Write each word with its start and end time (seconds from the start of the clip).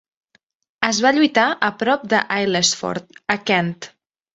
Es 0.87 1.01
va 1.07 1.11
lluitar 1.19 1.45
a 1.69 1.71
prop 1.85 2.09
de 2.17 2.25
Aylesford 2.41 3.25
a 3.37 3.41
Kent. 3.51 3.77